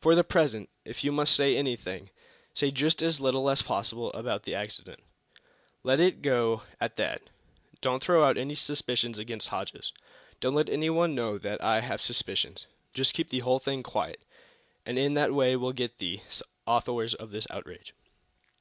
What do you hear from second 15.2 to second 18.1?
way we'll get the authors of this outrage."